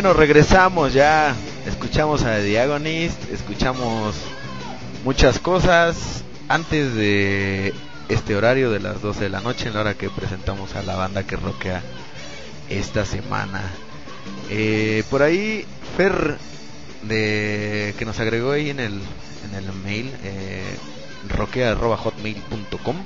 [0.00, 1.34] Bueno, regresamos ya.
[1.66, 4.14] Escuchamos a Diagonist, escuchamos
[5.04, 7.74] muchas cosas antes de
[8.08, 10.94] este horario de las 12 de la noche, en la hora que presentamos a la
[10.94, 11.82] banda que roquea
[12.68, 13.60] esta semana.
[14.50, 15.66] Eh, por ahí,
[15.96, 16.38] Fer,
[17.02, 19.00] de, que nos agregó ahí en el,
[19.50, 20.76] en el mail, eh,
[21.28, 22.96] roquea.hotmail.com.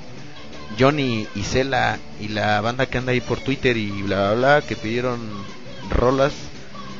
[0.77, 4.61] Johnny y Cela y la banda que anda ahí por Twitter y bla bla bla
[4.61, 5.19] que pidieron
[5.89, 6.33] rolas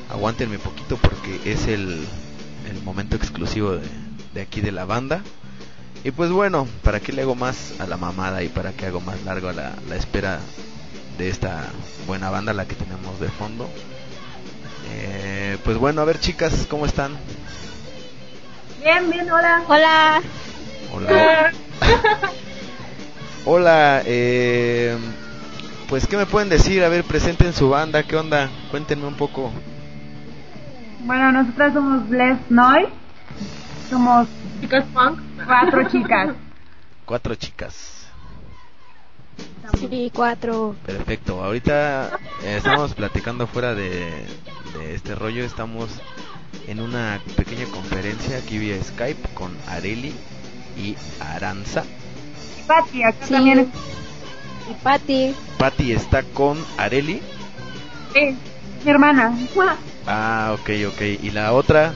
[0.10, 2.06] aguántenme poquito porque es el,
[2.70, 3.88] el momento exclusivo de,
[4.34, 5.22] de, aquí de la banda.
[6.04, 9.00] Y pues bueno, ¿para qué le hago más a la mamada y para qué hago
[9.00, 10.40] más largo a la, la espera
[11.18, 11.66] de esta
[12.08, 13.70] buena banda, la que tenemos de fondo?
[14.92, 17.18] Eh, pues bueno, a ver chicas, ¿cómo están?
[18.84, 19.64] Bien, bien, hola.
[19.68, 20.22] Hola.
[20.94, 21.52] Hola.
[23.46, 24.98] Hola, eh,
[25.90, 26.82] pues ¿qué me pueden decir?
[26.84, 28.50] A ver, presenten su banda, ¿qué onda?
[28.72, 29.52] Cuéntenme un poco.
[31.04, 32.90] Bueno, nosotras somos Bless Noise.
[33.90, 34.28] Somos
[34.62, 35.20] chicas punk.
[35.46, 36.36] Cuatro chicas.
[37.06, 38.08] Cuatro chicas.
[39.78, 40.76] Sí, cuatro.
[40.86, 41.44] Perfecto.
[41.44, 44.26] Ahorita eh, estamos platicando fuera de,
[44.78, 45.44] de, este rollo.
[45.44, 45.90] Estamos
[46.68, 50.14] en una pequeña conferencia aquí vía Skype con Areli
[50.78, 51.84] y Aranza.
[51.84, 53.34] Y Patti, acá sí.
[53.34, 53.72] también.
[54.72, 55.36] Y Patti.
[55.58, 57.22] Patti está con Areli.
[58.14, 58.38] Sí,
[58.86, 59.36] mi hermana.
[60.08, 61.02] Ah, ok, ok.
[61.22, 61.94] ¿Y la otra?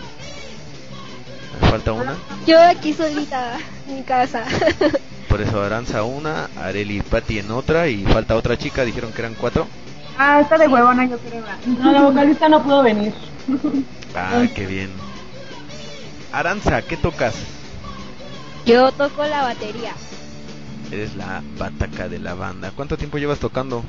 [1.61, 2.15] ¿Me falta una?
[2.45, 4.45] Yo aquí solita, en mi casa.
[5.29, 9.21] Por eso Aranza una, Areli y Patti en otra y falta otra chica, dijeron que
[9.21, 9.67] eran cuatro.
[10.17, 11.43] Ah, está de huevona yo creo.
[11.65, 13.13] No, la vocalista no pudo venir.
[14.15, 14.89] Ah, qué bien.
[16.31, 17.35] Aranza, ¿qué tocas?
[18.65, 19.93] Yo toco la batería.
[20.91, 22.71] Eres la bataca de la banda.
[22.75, 23.83] ¿Cuánto tiempo llevas tocando?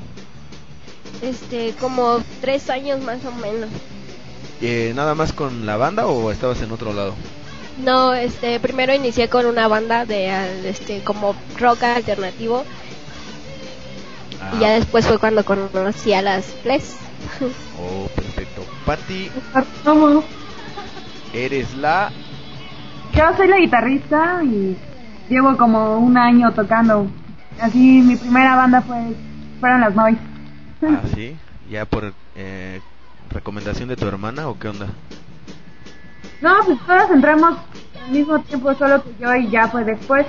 [1.23, 3.69] Este, como tres años más o menos.
[4.61, 7.15] Eh, ¿Nada más con la banda o estabas en otro lado?
[7.83, 12.65] No, este, primero inicié con una banda de, este, como rock alternativo.
[14.41, 14.51] Ah.
[14.55, 16.97] Y ya después fue cuando conocí a las Fles.
[17.81, 18.65] Oh, perfecto.
[18.85, 19.31] Patti,
[19.85, 20.21] ¿Cómo?
[21.33, 22.11] eres la...
[23.15, 24.75] Yo soy la guitarrista y
[25.29, 27.07] llevo como un año tocando.
[27.61, 29.15] Así, mi primera banda fue
[29.61, 30.19] fueron las Noise.
[30.83, 31.37] Ah, sí.
[31.69, 32.81] ¿Ya por eh,
[33.29, 34.87] recomendación de tu hermana o qué onda?
[36.41, 37.57] No, pues todas entramos
[38.03, 40.25] al mismo tiempo, solo que yo y ya fue después.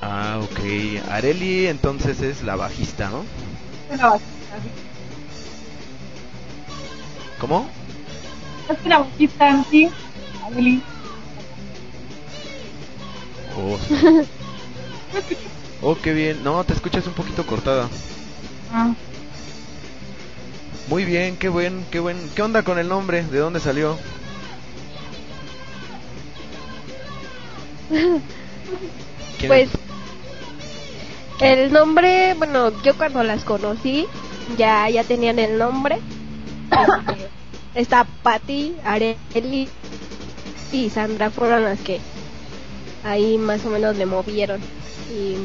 [0.00, 1.08] Ah, ok.
[1.10, 3.24] Areli entonces es la bajista, ¿no?
[3.90, 4.56] Es la bajista.
[7.38, 7.68] ¿Cómo?
[8.68, 9.90] Es la bajista, sí.
[10.44, 10.82] Areli.
[13.56, 13.78] Oh.
[15.82, 16.42] oh, qué bien.
[16.42, 17.88] No, te escuchas un poquito cortada.
[18.72, 18.92] Ah.
[20.88, 22.18] Muy bien, qué buen, qué buen.
[22.34, 23.22] ¿Qué onda con el nombre?
[23.24, 23.98] ¿De dónde salió?
[29.46, 29.68] pues
[31.40, 34.06] el nombre, bueno, yo cuando las conocí
[34.56, 35.98] ya ya tenían el nombre.
[37.74, 39.68] Este, está Patty, Areli
[40.72, 42.00] y Sandra fueron las que
[43.04, 44.60] ahí más o menos le movieron
[45.10, 45.36] y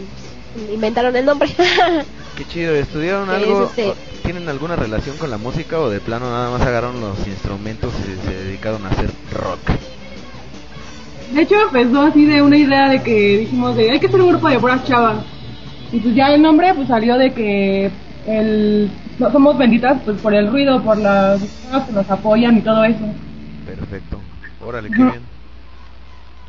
[0.74, 1.50] inventaron el nombre.
[2.38, 3.64] Qué chido, ¿estudiaron algo?
[3.64, 3.94] Este...
[4.28, 8.28] ¿Tienen alguna relación con la música o de plano nada más agarraron los instrumentos y
[8.28, 9.62] se dedicaron a hacer rock?
[11.34, 14.28] De hecho empezó así de una idea de que dijimos de hay que hacer un
[14.28, 15.24] grupo de puras chavas.
[15.94, 17.90] Y pues ya el nombre pues salió de que
[18.28, 22.62] el no, somos benditas pues por el ruido, por las personas que nos apoyan y
[22.62, 23.06] todo eso.
[23.66, 24.20] Perfecto.
[24.60, 25.22] Órale, qué bien.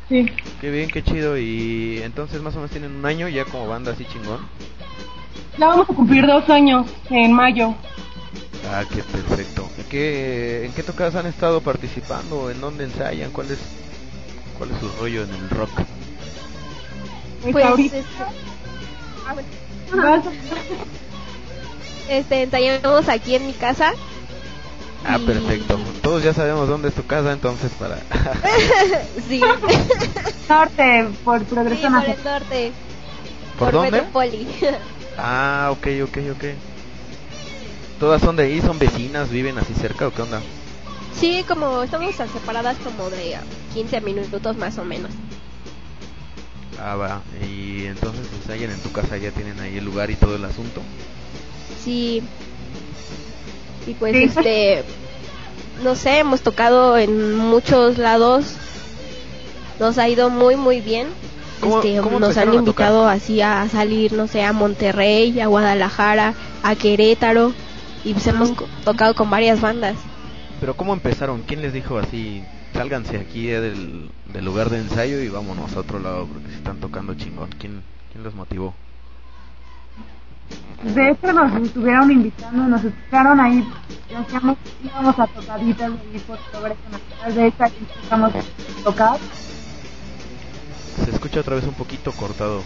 [0.09, 0.25] Sí.
[0.59, 1.37] Qué bien, qué chido.
[1.37, 4.41] Y entonces más o menos tienen un año ya como banda así chingón.
[5.57, 7.73] Ya vamos a cumplir dos años en mayo.
[8.71, 9.67] Ah, qué perfecto.
[9.77, 12.49] ¿En qué, en qué tocadas han estado participando?
[12.51, 13.31] ¿En dónde ensayan?
[13.31, 13.59] ¿Cuál es,
[14.57, 15.69] cuál es su rollo en el rock?
[17.51, 17.97] Pues ahorita.
[22.09, 23.91] Este, ensayamos aquí en mi casa.
[25.05, 25.79] Ah, y- perfecto.
[26.01, 27.97] Todos ya sabemos dónde es tu casa, entonces para...
[29.29, 29.39] sí.
[30.49, 32.17] Norte, por Sí, Progreso por Nacional.
[32.17, 32.71] el norte.
[33.59, 33.91] ¿Por dónde?
[33.91, 34.47] Metropoli.
[35.21, 36.43] Ah, ok, ok, ok.
[37.99, 38.61] ¿Todas son de ahí?
[38.61, 39.29] ¿Son vecinas?
[39.29, 40.41] ¿Viven así cerca o qué onda?
[41.19, 43.41] sí, como estamos separadas como de ah,
[43.73, 45.11] 15 minutos más o menos.
[46.81, 47.21] Ah, va.
[47.45, 50.81] Y entonces ensayan en tu casa, ya tienen ahí el lugar y todo el asunto.
[51.83, 52.23] Sí.
[53.85, 54.23] Y pues Sí.
[54.23, 54.83] este
[55.83, 58.53] no sé, hemos tocado en muchos lados.
[59.79, 61.07] Nos ha ido muy muy bien.
[61.59, 65.47] ¿Cómo- Este, cómo nos han a invitado así a salir, no sé, a Monterrey, a
[65.47, 66.33] Guadalajara,
[66.63, 67.53] a Querétaro
[68.05, 69.95] y pues hemos co- tocado con varias bandas.
[70.59, 71.41] Pero ¿cómo empezaron?
[71.45, 75.99] ¿Quién les dijo así, sálganse aquí del, del lugar de ensayo y vámonos a otro
[75.99, 77.49] lado porque se están tocando chingón?
[77.59, 77.81] ¿Quién,
[78.11, 78.73] quién los motivó?
[80.83, 83.67] De hecho, nos estuvieron invitando, nos escucharon ahí,
[84.17, 87.35] hacíamos, íbamos a tocaditas de ahí por Nacional.
[87.35, 87.75] De hecho, aquí
[88.09, 89.17] a tocar.
[91.05, 92.63] Se escucha otra vez un poquito cortado.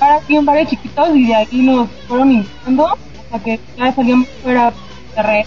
[0.00, 4.28] A aquí en bares chiquitos y de ahí nos fueron invitando hasta que ya salíamos
[4.42, 4.72] fuera
[5.14, 5.46] de red,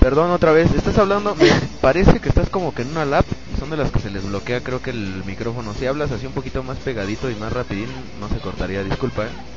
[0.00, 1.48] Perdón otra vez, estás hablando, me
[1.80, 3.24] parece que estás como que en una lap,
[3.58, 5.74] son de las que se les bloquea creo que el micrófono.
[5.74, 7.88] Si hablas así un poquito más pegadito y más rapidín,
[8.20, 9.24] no se cortaría, disculpa.
[9.24, 9.55] ¿eh?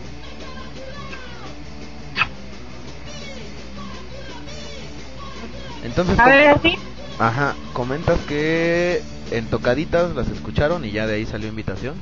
[5.83, 6.75] Entonces, a ver, así.
[7.19, 11.95] ajá, comentas que en tocaditas las escucharon y ya de ahí salió invitación.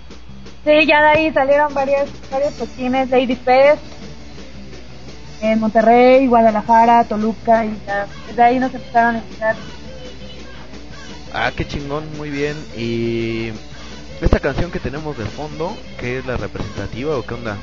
[0.66, 3.82] Sí, ya de ahí salieron varios, varios toquines, Lady Fest,
[5.42, 9.56] en Monterrey, Guadalajara, Toluca, y ya, de ahí nos empezaron a invitar.
[11.34, 12.56] Ah, qué chingón, muy bien.
[12.76, 13.52] Y
[14.22, 17.56] esta canción que tenemos de fondo, ¿qué es la representativa o qué onda?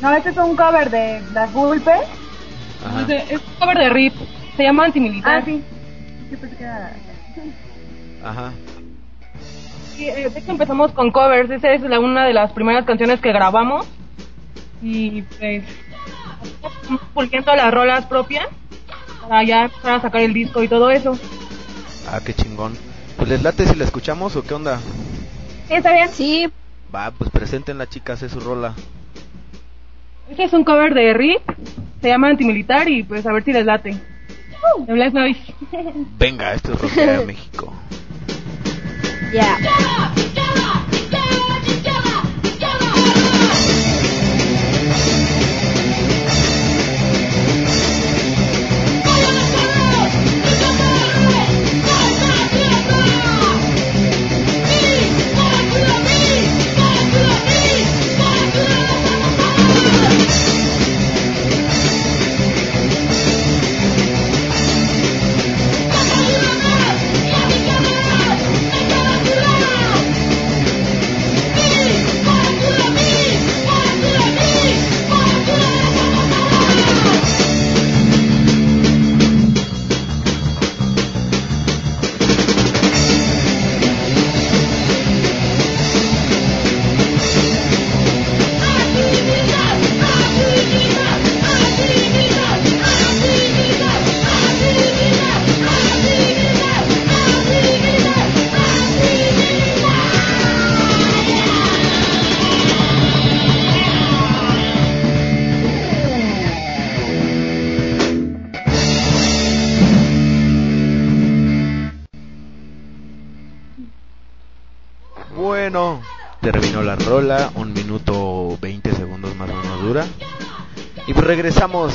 [0.00, 2.00] No, este es un cover de las Gulpes.
[3.08, 4.14] Es un cover de RIP,
[4.56, 5.38] se llama Antimilitar.
[5.38, 5.62] Ah, sí.
[6.30, 6.92] Yo pensé que era...
[8.24, 8.52] Ajá.
[9.94, 13.20] Sí, eh, de hecho empezamos con covers, esa es la, una de las primeras canciones
[13.20, 13.86] que grabamos
[14.82, 15.64] y pues
[16.42, 18.46] estamos puliendo las rolas propias
[19.22, 21.18] para ya empezar a sacar el disco y todo eso.
[22.10, 22.76] Ah, qué chingón.
[23.16, 24.78] Pues les late si la escuchamos o qué onda.
[25.68, 26.08] Sí, está bien.
[26.10, 26.52] Sí,
[26.94, 28.74] Va, pues presenten la chica, hace su rola.
[30.30, 31.42] Este es un cover de RIP,
[32.00, 33.96] se llama Antimilitar y pues a ver si les late.
[34.86, 35.54] De Black Noise.
[36.18, 37.72] Venga, esto es Rockera de México.
[39.32, 39.58] ya.
[39.60, 40.45] Bueno,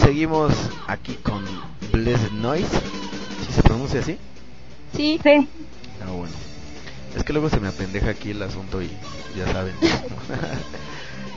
[0.01, 0.53] seguimos
[0.87, 1.43] aquí con
[1.91, 2.67] Blessed Noise.
[3.45, 4.17] ¿Sí se pronuncia así?
[4.95, 5.19] Sí.
[5.23, 5.47] Sí.
[6.05, 6.33] Ah, bueno.
[7.15, 8.89] Es que luego se me apendeja aquí el asunto y
[9.37, 9.75] ya saben.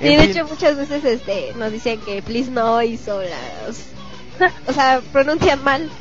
[0.00, 3.86] En de fin, hecho muchas veces este nos dicen que please noise o las
[4.66, 5.88] o sea, pronuncian mal.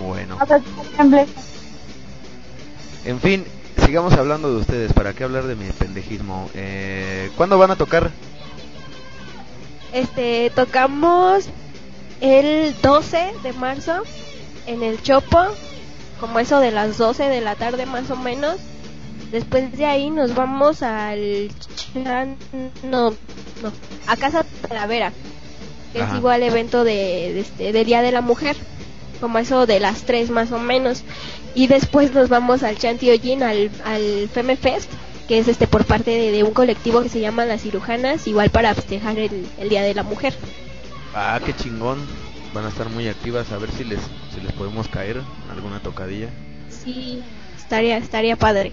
[0.00, 0.36] Bueno,
[3.04, 3.44] en fin,
[3.84, 4.92] sigamos hablando de ustedes.
[4.92, 6.50] ¿Para qué hablar de mi pendejismo?
[6.54, 8.10] Eh, ¿Cuándo van a tocar?
[9.92, 11.44] Este, tocamos
[12.20, 14.02] el 12 de marzo
[14.66, 15.40] en el Chopo,
[16.20, 18.56] como eso de las 12 de la tarde más o menos.
[19.30, 21.50] Después de ahí nos vamos al
[22.84, 23.10] no,
[23.62, 23.72] no,
[24.06, 25.12] a Casa Talavera,
[25.92, 26.12] que Ajá.
[26.12, 28.56] es igual evento de, de este, del Día de la Mujer,
[29.20, 31.02] como eso de las 3 más o menos.
[31.54, 34.90] Y después nos vamos al Chantiojin, al, al Feme Fest,
[35.28, 38.50] que es este por parte de, de un colectivo que se llama Las Cirujanas, igual
[38.50, 40.34] para festejar el, el Día de la Mujer.
[41.14, 41.98] Ah, qué chingón.
[42.54, 43.50] Van a estar muy activas.
[43.52, 44.00] A ver si les,
[44.34, 46.28] si les podemos caer alguna tocadilla.
[46.68, 47.22] Sí,
[47.56, 48.72] estaría, estaría padre.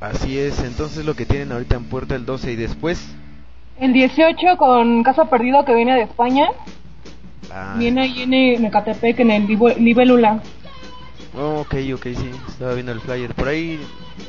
[0.00, 3.04] Así es, entonces lo que tienen ahorita en puerta el 12 y después.
[3.80, 6.48] El 18 con Caso Perdido que viene de España,
[7.50, 9.46] Ah, viene ahí en, Ecatepec en el
[9.78, 10.42] Libélula.
[11.36, 13.34] Oh, ok, ok, sí, estaba viendo el flyer.
[13.34, 13.80] Por ahí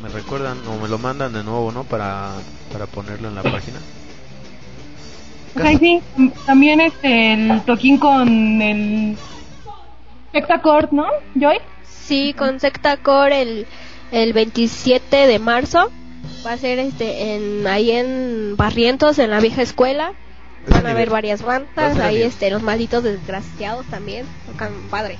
[0.01, 1.83] me recuerdan o me lo mandan de nuevo, ¿no?
[1.83, 2.33] Para,
[2.71, 3.79] para ponerlo en la página.
[5.53, 6.01] Pues ahí sí,
[6.45, 9.17] también este, el toquín con el
[10.33, 11.57] Hexacord, ¿no, Joy?
[11.83, 13.67] Sí, con Secta Core el,
[14.11, 15.91] el 27 de marzo
[16.45, 20.13] va a ser este en ahí en Barrientos en la vieja escuela
[20.65, 25.17] Es Van a haber varias bandas, ahí este, los malditos desgraciados también, tocan padre.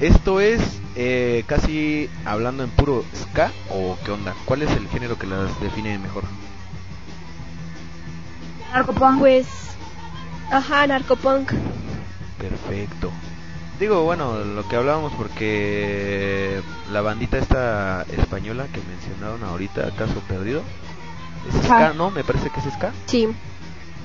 [0.00, 0.60] ¿Esto es
[0.94, 4.34] eh, casi hablando en puro ska o qué onda?
[4.44, 6.24] ¿Cuál es el género que las define mejor?
[8.72, 9.18] Narcopunk.
[9.20, 9.46] Pues,
[10.50, 11.52] ajá, narcopunk.
[12.38, 13.10] Perfecto.
[13.80, 16.60] Digo, bueno, lo que hablábamos porque
[16.90, 20.62] la bandita esta española que mencionaron ahorita, Caso Perdido,
[21.48, 21.94] es ska.
[21.94, 22.10] ¿no?
[22.10, 22.92] Me parece que es ska.
[23.06, 23.28] Sí,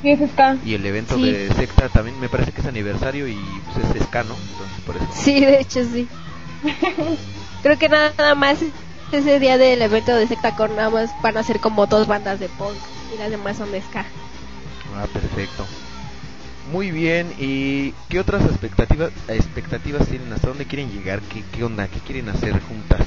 [0.01, 0.57] Sí, es ska.
[0.65, 1.23] Y el evento Sí.
[1.31, 3.37] de secta también me parece que es aniversario y
[3.73, 4.35] pues es ska, ¿no?
[4.35, 5.07] Entonces por eso.
[5.13, 6.07] sí, de hecho sí.
[7.63, 8.57] Creo que nada, más
[9.11, 12.39] ese día del evento de Secta Con nada más van a ser como dos bandas
[12.39, 12.75] de punk
[13.13, 14.05] y las demás son de ska.
[14.95, 15.65] Ah, perfecto.
[16.71, 20.31] Muy bien, ¿y qué otras expectativas expectativas tienen?
[20.33, 21.19] ¿Hasta dónde quieren llegar?
[21.21, 21.87] ¿Qué, qué onda?
[21.87, 23.05] ¿Qué quieren hacer juntas?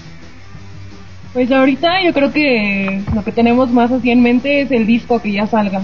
[1.33, 5.21] Pues ahorita yo creo que lo que tenemos más así en mente es el disco
[5.21, 5.83] que ya salga.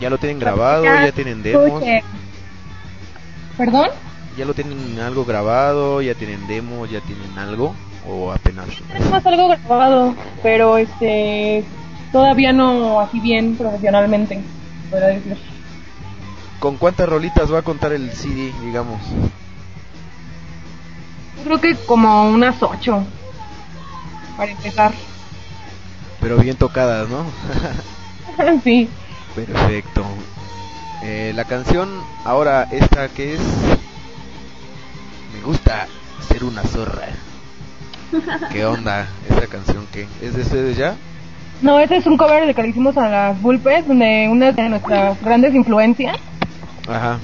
[0.00, 0.84] ¿Ya lo tienen grabado?
[0.84, 1.82] ¿Ya tienen demos?
[3.56, 3.88] ¿Perdón?
[4.36, 6.02] ¿Ya lo tienen algo grabado?
[6.02, 6.90] ¿Ya tienen demos?
[6.90, 7.74] ¿Ya tienen algo?
[8.06, 8.66] ¿O apenas?
[8.92, 11.64] Tenemos algo grabado, pero este
[12.12, 14.40] todavía no así bien profesionalmente,
[14.90, 15.36] decir.
[16.60, 19.00] ¿Con cuántas rolitas va a contar el CD, digamos?
[21.38, 23.04] Yo creo que como unas ocho
[24.36, 24.92] para empezar.
[26.20, 27.24] Pero bien tocadas, ¿no?
[28.64, 28.88] sí.
[29.36, 30.02] Perfecto.
[31.04, 31.90] Eh, la canción,
[32.24, 33.40] ahora esta que es...
[35.34, 35.86] Me gusta
[36.26, 37.08] ser una zorra.
[38.50, 39.06] ¿Qué onda?
[39.28, 40.08] ¿Esta canción qué?
[40.22, 40.94] ¿Es de ustedes ya?
[41.60, 44.68] No, este es un cover de que le hicimos a las Bulpes, donde una de
[44.70, 46.16] nuestras grandes influencias
[46.88, 47.18] Ajá.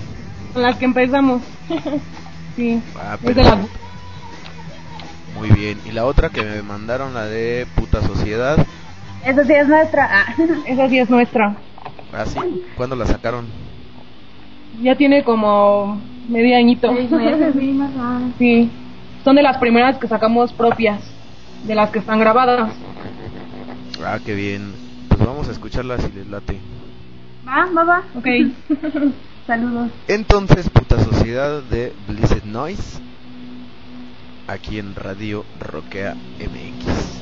[0.53, 1.41] con las que empezamos.
[2.57, 2.83] sí.
[2.97, 3.69] Ah, es de perfecto.
[5.39, 5.81] Muy bien.
[5.87, 8.59] Y la otra que me mandaron, la de Puta Sociedad.
[9.25, 10.09] Esa sí es nuestra.
[10.11, 10.35] Ah.
[10.67, 11.57] Esa sí es nuestra.
[12.13, 12.39] Ah, sí.
[12.77, 13.47] ¿Cuándo la sacaron?
[14.83, 16.93] Ya tiene como medio añito.
[18.39, 18.71] Sí.
[19.25, 21.01] Son de las primeras que sacamos propias,
[21.65, 22.75] de las que están grabadas.
[24.05, 24.73] Ah, qué bien.
[25.09, 26.59] Pues vamos a escucharla si les late.
[27.47, 28.03] Va, va, va.
[28.17, 28.27] Ok.
[29.47, 29.91] Saludos.
[30.09, 33.01] Entonces, Puta Sociedad de Blissed Noise.
[34.49, 37.22] Aquí en Radio Roquea MX.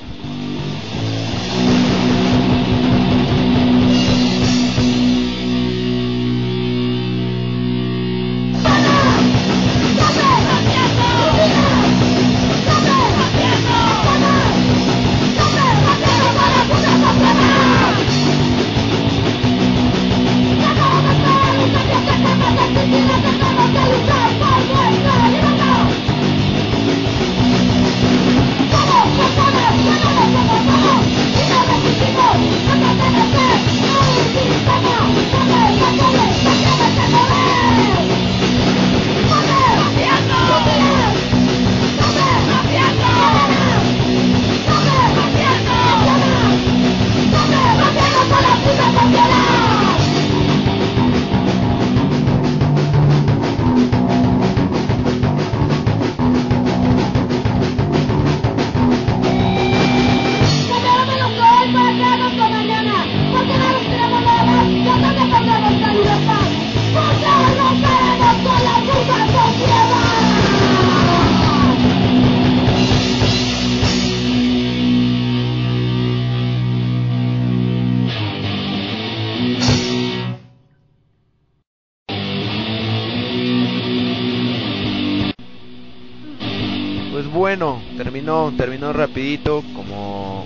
[88.31, 90.45] Terminó, terminó rapidito, como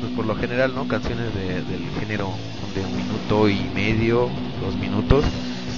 [0.00, 0.86] pues por lo general, ¿no?
[0.88, 2.30] Canciones de- del género
[2.74, 4.28] de un minuto y medio,
[4.60, 5.24] dos minutos.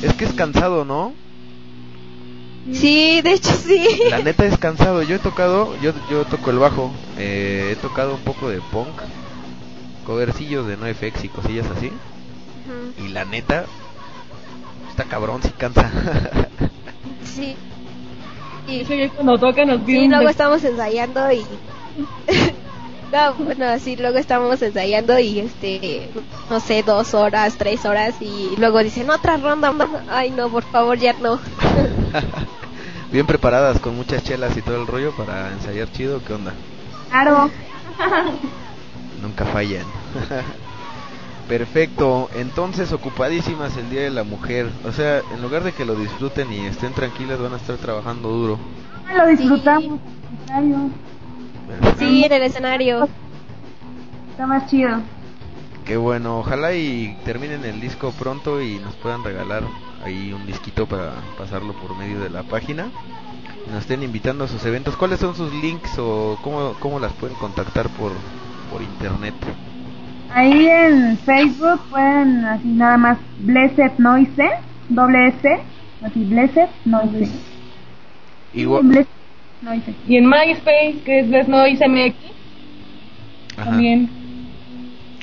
[0.02, 1.12] Es que es cansado, ¿no?
[2.72, 3.86] Sí, de hecho sí.
[4.10, 5.02] La neta es cansado.
[5.02, 8.88] Yo he tocado, yo, yo toco el bajo, eh, he tocado un poco de punk,
[10.06, 11.90] covercillos de NoFX y cosillas así.
[13.04, 13.64] Y la neta,
[14.90, 15.90] está cabrón si cansa.
[17.24, 17.56] Sí.
[18.68, 21.38] Y, ya cuando toca nos pide sí, luego estamos ensayando y...
[23.12, 26.10] no, bueno, sí, luego estamos ensayando y este,
[26.50, 29.75] no sé, dos horas, tres horas y luego dicen otra ronda.
[30.10, 31.40] Ay, no, por favor, ya no.
[33.10, 36.22] Bien preparadas, con muchas chelas y todo el rollo para ensayar chido.
[36.22, 36.52] ¿Qué onda?
[37.10, 37.50] Claro.
[39.22, 39.87] Nunca fallan.
[41.48, 44.70] Perfecto, entonces ocupadísimas el Día de la Mujer.
[44.84, 48.28] O sea, en lugar de que lo disfruten y estén tranquilas, van a estar trabajando
[48.28, 48.58] duro.
[49.16, 49.98] Lo disfrutamos.
[51.98, 53.08] Sí, en el escenario.
[54.30, 55.00] Está más chido.
[55.86, 59.62] Qué bueno, ojalá y terminen el disco pronto y nos puedan regalar
[60.04, 62.90] ahí un disquito para pasarlo por medio de la página.
[63.66, 64.96] Y nos estén invitando a sus eventos.
[64.96, 68.12] ¿Cuáles son sus links o cómo, cómo las pueden contactar por,
[68.70, 69.34] por internet?
[70.35, 74.50] Ahí en Facebook pueden así nada más Blessed Noise,
[74.88, 75.58] doble S,
[76.04, 77.30] así Blessed Noise.
[78.52, 79.08] Igual, Blessed
[79.62, 79.94] Noise.
[80.06, 82.14] Y en MySpace, que es Let's Noise MX,
[83.56, 83.64] ajá.
[83.70, 84.11] también.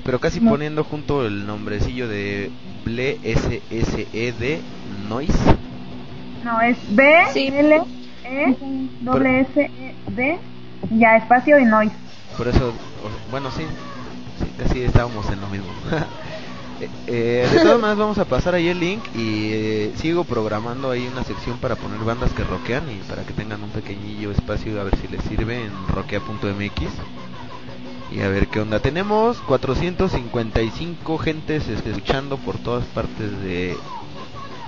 [0.03, 0.51] Pero casi No.
[0.51, 2.51] poniendo junto el nombrecillo de
[2.83, 4.59] Ble S S E D
[5.09, 5.55] Noise.
[6.43, 7.47] No, es B, Sí.
[7.47, 7.81] L,
[8.23, 8.55] E,
[9.01, 10.37] doble S, E, D,
[10.91, 11.95] ya espacio y Noise.
[12.37, 12.73] Por eso,
[13.31, 13.63] bueno, sí,
[14.39, 15.67] sí, casi estábamos en lo mismo.
[16.81, 20.91] Eh, eh, de todas maneras vamos a pasar ahí el link y eh, sigo programando
[20.91, 24.81] ahí una sección para poner bandas que rockean y para que tengan un pequeñillo espacio
[24.81, 26.91] a ver si les sirve en rockea.mx
[28.11, 28.79] y a ver qué onda.
[28.79, 33.77] Tenemos 455 gentes escuchando por todas partes de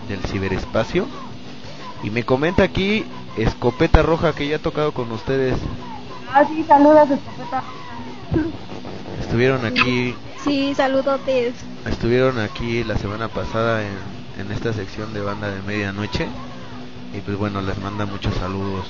[0.07, 1.05] del ciberespacio
[2.03, 3.03] y me comenta aquí
[3.35, 5.57] Escopeta Roja que ya ha tocado con ustedes.
[6.33, 7.63] Ah, sí, saludos, escopeta.
[9.27, 11.53] Estuvieron aquí Sí, saludotes.
[11.85, 13.91] Estuvieron aquí la semana pasada en,
[14.39, 16.27] en esta sección de banda de medianoche
[17.13, 18.87] y pues bueno, les manda muchos saludos.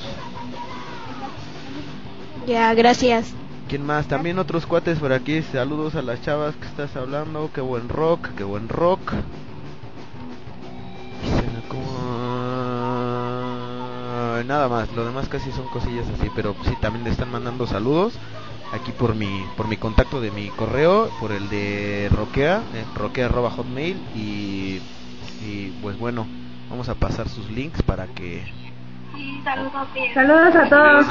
[2.46, 3.34] Ya, gracias.
[3.68, 4.08] ¿Quién más?
[4.08, 5.42] También otros cuates por aquí.
[5.42, 7.50] Saludos a las chavas que estás hablando.
[7.54, 9.14] Qué buen rock, qué buen rock.
[11.68, 11.98] Como-
[14.46, 18.14] Nada más, lo demás casi son cosillas así, pero sí también le están mandando saludos
[18.74, 23.98] aquí por mi por mi contacto de mi correo, por el de Roquea, eh, roquea@hotmail
[24.16, 24.82] y
[25.42, 26.28] y pues bueno,
[26.70, 28.44] vamos a pasar sus links para que
[30.14, 31.06] Saludos a todos.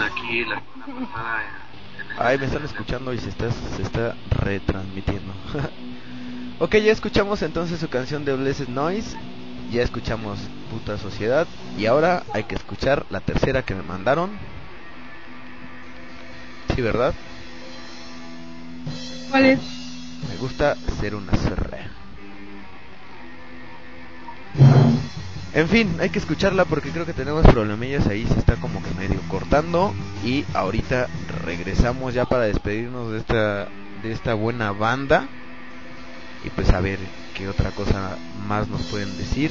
[2.18, 5.32] Ay, me están escuchando y se está, se está retransmitiendo.
[6.60, 9.16] ok, ya escuchamos entonces su canción de Blessed Noise.
[9.70, 10.38] Ya escuchamos
[10.70, 11.46] Puta Sociedad.
[11.76, 14.30] Y ahora hay que escuchar la tercera que me mandaron.
[16.74, 17.14] Sí, ¿verdad?
[19.30, 19.60] ¿Cuál es?
[20.28, 21.78] Me gusta ser una cerra.
[25.52, 28.90] En fin, hay que escucharla porque creo que tenemos problemillas ahí, se está como que
[28.90, 31.08] medio cortando y ahorita
[31.44, 33.68] regresamos ya para despedirnos de esta
[34.02, 35.26] de esta buena banda
[36.44, 36.98] y pues a ver
[37.34, 39.50] qué otra cosa más nos pueden decir.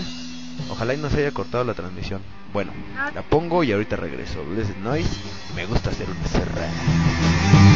[0.70, 2.22] Ojalá y no se haya cortado la transmisión.
[2.54, 2.72] Bueno,
[3.14, 4.46] la pongo y ahorita regreso.
[4.46, 5.10] Blessed Noise,
[5.56, 7.75] me gusta ser una cerra.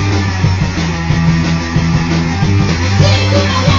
[3.31, 3.78] Música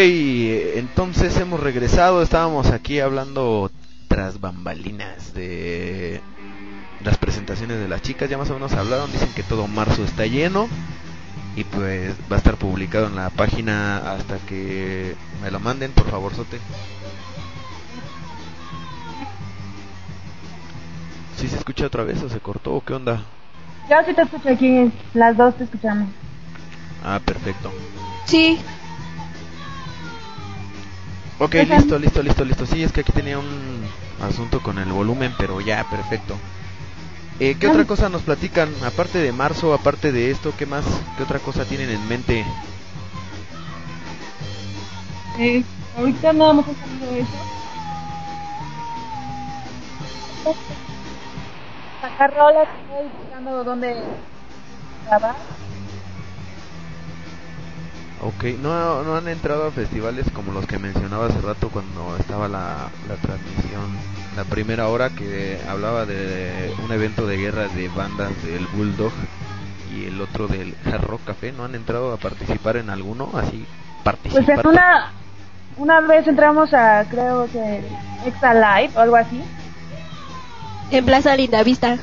[0.00, 3.70] entonces hemos regresado, estábamos aquí hablando
[4.06, 6.20] tras bambalinas de
[7.02, 10.26] las presentaciones de las chicas, ya más o menos hablaron, dicen que todo marzo está
[10.26, 10.68] lleno
[11.56, 16.08] y pues va a estar publicado en la página hasta que me lo manden, por
[16.08, 16.60] favor, Sote.
[21.36, 23.24] ¿Sí se escucha otra vez o se cortó o qué onda?
[23.90, 26.08] Yo sí te escucho aquí, las dos te escuchamos.
[27.04, 27.72] Ah, perfecto.
[28.26, 28.60] Sí,
[31.40, 31.76] Ok, Ajá.
[31.76, 32.66] listo, listo, listo, listo.
[32.66, 33.82] Sí, es que aquí tenía un
[34.20, 36.36] asunto con el volumen, pero ya, perfecto.
[37.40, 38.68] Eh, ¿Qué otra cosa nos platican?
[38.84, 40.84] Aparte de marzo, aparte de esto, ¿qué más?
[41.16, 42.44] ¿Qué otra cosa tienen en mente?
[45.38, 45.62] Eh,
[45.96, 47.30] ahorita nada más ha salido eso.
[52.00, 54.02] Sacar rolas, estoy buscando dónde
[55.06, 55.36] grabar.
[58.20, 62.48] Ok, ¿no, no han entrado a festivales como los que mencionaba hace rato cuando estaba
[62.48, 63.96] la, la transmisión,
[64.36, 69.12] la primera hora que hablaba de un evento de guerra de bandas del Bulldog
[69.94, 71.52] y el otro del Hard Rock Café?
[71.52, 73.30] ¿No han entrado a participar en alguno?
[73.34, 73.64] Así,
[74.02, 74.44] participar.
[74.44, 75.12] Pues en una,
[75.76, 77.82] una vez entramos a, creo que,
[78.26, 79.40] Extra Live o algo así.
[80.90, 81.98] en Plaza Lindavista.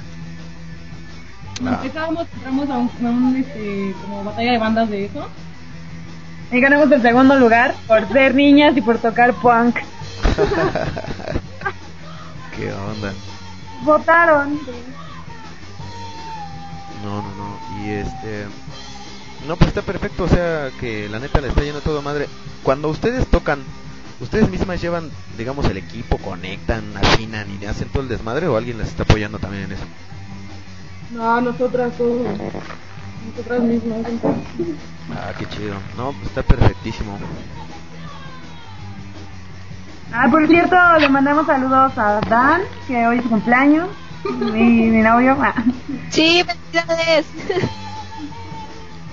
[1.65, 1.81] Ah.
[1.83, 5.27] Estábamos, entramos a un, a un, este, como batalla de bandas de eso.
[6.51, 9.75] Y ganamos el segundo lugar por ser niñas y por tocar punk.
[12.55, 13.13] ¿Qué onda?
[13.83, 14.59] Votaron.
[17.03, 17.59] No, no, no.
[17.83, 18.45] Y este.
[19.47, 20.23] No, pues está perfecto.
[20.23, 22.27] O sea, que la neta le está yendo todo madre.
[22.63, 23.59] Cuando ustedes tocan,
[24.21, 28.77] ¿ustedes mismas llevan, digamos, el equipo, conectan, afinan y hacen todo el desmadre o alguien
[28.77, 29.83] les está apoyando también en eso?
[31.11, 32.25] No, nosotras todos.
[33.27, 34.05] Nosotras mismas.
[35.13, 35.75] Ah, qué chido.
[35.97, 37.17] No, pues está perfectísimo.
[40.11, 43.89] Ah, por cierto, le mandamos saludos a Dan, que hoy es su cumpleaños.
[44.39, 45.37] Mi, mi novio.
[45.39, 45.53] Ah.
[46.09, 47.25] Sí, felicidades.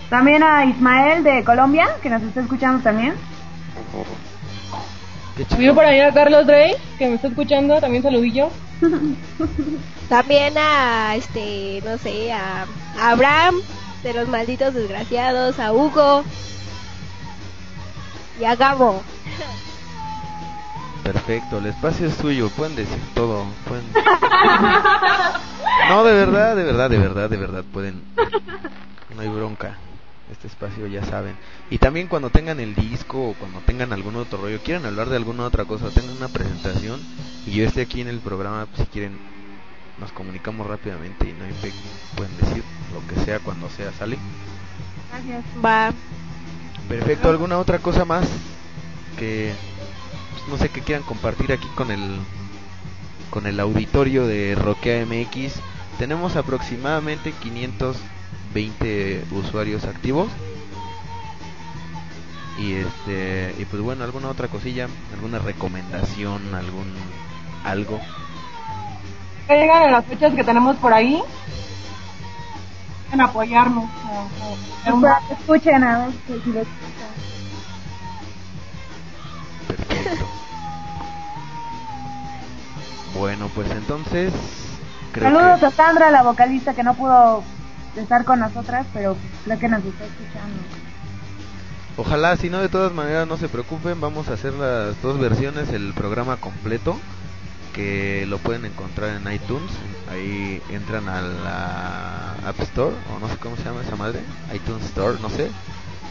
[0.09, 3.14] También a Ismael de Colombia, que nos está escuchando también.
[5.57, 5.74] Chido.
[5.74, 8.50] por ahí a Carlos Drey, que me está escuchando, también saludillo.
[10.09, 12.66] También a, este, no sé, a,
[13.00, 13.55] a Abraham,
[14.03, 16.25] de los malditos desgraciados, a Hugo
[18.41, 18.57] y a.
[21.03, 23.85] Perfecto, el espacio es suyo, pueden decir todo, pueden...
[25.88, 28.05] No, de verdad, de verdad, de verdad, de verdad, pueden...
[29.15, 29.79] No hay bronca,
[30.31, 31.37] este espacio ya saben.
[31.71, 35.17] Y también cuando tengan el disco o cuando tengan algún otro rollo, quieran hablar de
[35.17, 37.01] alguna otra cosa, tengan una presentación
[37.47, 39.19] y yo esté aquí en el programa, pues, si quieren
[40.03, 41.73] nos comunicamos rápidamente y no hay pe-
[42.17, 44.19] pueden decir lo que sea cuando sea, ¿sale?
[45.12, 45.45] Gracias.
[45.65, 45.93] Va.
[46.88, 48.27] Perfecto, ¿alguna otra cosa más
[49.17, 49.55] que
[50.33, 52.19] pues, no sé que quieran compartir aquí con el
[53.31, 55.61] con el auditorio de Roquea MX?
[55.99, 60.29] Tenemos aproximadamente 520 usuarios activos.
[62.59, 66.93] Y este y pues bueno, alguna otra cosilla, alguna recomendación, algún
[67.65, 68.01] algo.
[69.53, 71.23] Que llegan en las fechas que tenemos por ahí.
[73.12, 73.85] En apoyarnos.
[73.85, 74.23] a- a
[74.81, 77.12] hacer un- Espera, que escuchen a ver si lo escuchan.
[79.69, 80.25] Perfecto.
[83.15, 84.33] Bueno, pues entonces
[85.12, 87.45] creo Saludos que a Sandra, la vocalista que no pudo
[87.97, 90.62] estar con nosotras, pero creo que nos está escuchando.
[91.99, 95.69] Ojalá, si no, de todas maneras no se preocupen, vamos a hacer las dos versiones,
[95.69, 96.97] el programa completo,
[97.73, 99.71] que lo pueden encontrar en iTunes,
[100.11, 104.21] ahí entran a la App Store, o no sé cómo se llama esa madre,
[104.55, 105.51] iTunes Store, no sé,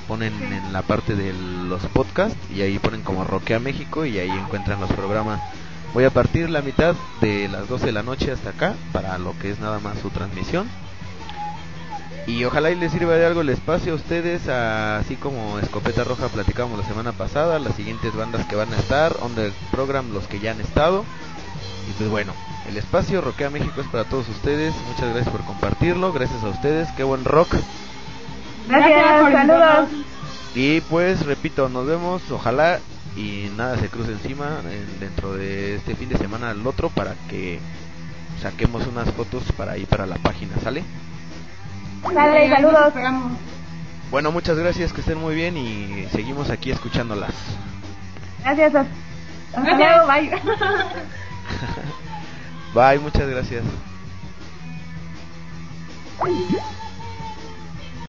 [0.07, 4.29] ponen en la parte de los podcasts y ahí ponen como Roquea México y ahí
[4.29, 5.39] encuentran los programas.
[5.93, 9.37] Voy a partir la mitad de las 12 de la noche hasta acá, para lo
[9.39, 10.67] que es nada más su transmisión.
[12.27, 16.03] Y ojalá y les sirva de algo el espacio a ustedes, a- así como Escopeta
[16.03, 20.13] Roja platicamos la semana pasada, las siguientes bandas que van a estar, on the program
[20.13, 21.03] los que ya han estado.
[21.89, 22.33] Y pues bueno,
[22.67, 26.89] el espacio Roquea México es para todos ustedes, muchas gracias por compartirlo, gracias a ustedes,
[26.95, 27.55] qué buen rock.
[28.67, 29.89] Gracias, saludos.
[30.55, 32.79] Y pues repito, nos vemos, ojalá
[33.15, 37.15] y nada se cruce encima en- dentro de este fin de semana al otro para
[37.29, 37.59] que
[38.41, 40.83] saquemos unas fotos para ir para la página, ¿sale?
[42.13, 42.87] Dale, saludos.
[42.87, 43.33] esperamos.
[44.09, 47.31] Bueno, muchas gracias, que estén muy bien y seguimos aquí escuchándolas.
[48.43, 48.73] Gracias.
[48.75, 49.77] Hasta Gracias.
[49.79, 50.41] luego, bye.
[52.73, 53.63] Bye, muchas gracias.